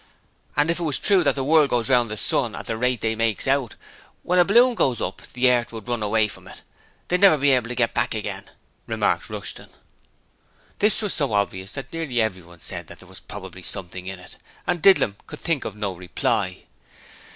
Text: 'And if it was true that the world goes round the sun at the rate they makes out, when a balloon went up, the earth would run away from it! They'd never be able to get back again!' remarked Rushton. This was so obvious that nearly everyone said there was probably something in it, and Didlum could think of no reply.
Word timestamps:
'And 0.57 0.71
if 0.71 0.79
it 0.79 0.81
was 0.83 0.97
true 0.97 1.23
that 1.23 1.35
the 1.35 1.43
world 1.43 1.69
goes 1.69 1.87
round 1.87 2.09
the 2.09 2.17
sun 2.17 2.55
at 2.55 2.65
the 2.65 2.75
rate 2.75 3.01
they 3.01 3.13
makes 3.15 3.45
out, 3.47 3.75
when 4.23 4.39
a 4.39 4.43
balloon 4.43 4.73
went 4.75 4.99
up, 4.99 5.21
the 5.33 5.47
earth 5.51 5.71
would 5.71 5.87
run 5.87 6.01
away 6.01 6.27
from 6.27 6.47
it! 6.47 6.63
They'd 7.07 7.21
never 7.21 7.37
be 7.37 7.51
able 7.51 7.67
to 7.67 7.75
get 7.75 7.93
back 7.93 8.15
again!' 8.15 8.49
remarked 8.87 9.29
Rushton. 9.29 9.69
This 10.79 11.03
was 11.03 11.13
so 11.13 11.33
obvious 11.33 11.73
that 11.73 11.93
nearly 11.93 12.19
everyone 12.19 12.61
said 12.61 12.87
there 12.87 13.07
was 13.07 13.19
probably 13.19 13.61
something 13.61 14.07
in 14.07 14.17
it, 14.17 14.37
and 14.65 14.81
Didlum 14.81 15.17
could 15.27 15.39
think 15.39 15.65
of 15.65 15.75
no 15.75 15.93
reply. 15.93 16.63